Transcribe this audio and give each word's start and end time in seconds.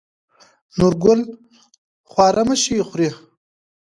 نورګل: 0.77 1.21
خواره 2.09 2.43
مه 2.47 2.55
شې 2.63 2.77
خورې. 2.87 3.09